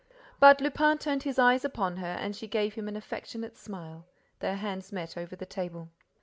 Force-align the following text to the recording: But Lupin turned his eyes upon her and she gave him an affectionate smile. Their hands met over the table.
But 0.39 0.61
Lupin 0.61 0.97
turned 0.97 1.21
his 1.21 1.37
eyes 1.37 1.63
upon 1.63 1.97
her 1.97 2.07
and 2.19 2.35
she 2.35 2.47
gave 2.47 2.73
him 2.73 2.87
an 2.87 2.95
affectionate 2.95 3.55
smile. 3.55 4.03
Their 4.39 4.55
hands 4.55 4.91
met 4.91 5.15
over 5.15 5.35
the 5.35 5.45
table. 5.45 5.89